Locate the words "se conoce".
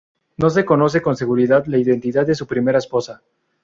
0.49-0.99